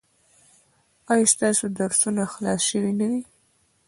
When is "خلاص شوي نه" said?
2.33-3.07